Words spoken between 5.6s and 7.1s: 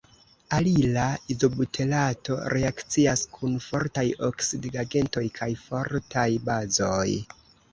fortaj bazoj.